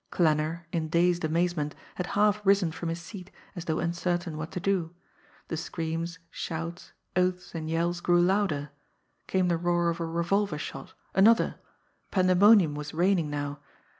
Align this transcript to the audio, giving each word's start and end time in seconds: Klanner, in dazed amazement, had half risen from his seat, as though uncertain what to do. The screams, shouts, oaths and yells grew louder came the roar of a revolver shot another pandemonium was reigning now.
Klanner, 0.11 0.65
in 0.71 0.89
dazed 0.89 1.23
amazement, 1.23 1.75
had 1.93 2.07
half 2.17 2.41
risen 2.43 2.71
from 2.71 2.89
his 2.89 2.99
seat, 2.99 3.29
as 3.55 3.65
though 3.65 3.77
uncertain 3.77 4.35
what 4.35 4.51
to 4.53 4.59
do. 4.59 4.95
The 5.47 5.57
screams, 5.57 6.17
shouts, 6.31 6.93
oaths 7.15 7.53
and 7.53 7.69
yells 7.69 8.01
grew 8.01 8.19
louder 8.19 8.71
came 9.27 9.47
the 9.47 9.57
roar 9.57 9.91
of 9.91 9.99
a 9.99 10.05
revolver 10.07 10.57
shot 10.57 10.95
another 11.13 11.59
pandemonium 12.09 12.73
was 12.73 12.95
reigning 12.95 13.29
now. 13.29 13.59